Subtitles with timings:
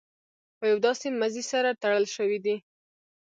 [0.57, 2.55] په یو داسې مزي سره تړل شوي دي.